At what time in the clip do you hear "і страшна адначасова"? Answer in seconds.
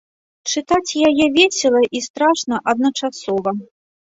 1.99-3.55